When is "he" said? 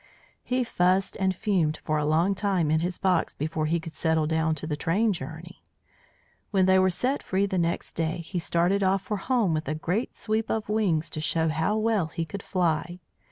0.43-0.63, 3.67-3.79, 8.25-8.39, 12.07-12.25